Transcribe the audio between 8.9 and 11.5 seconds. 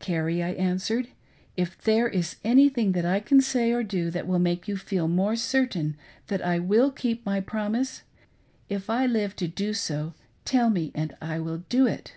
I live to do so, tell me, and I